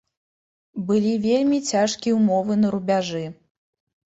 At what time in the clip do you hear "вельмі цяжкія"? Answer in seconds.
1.25-2.17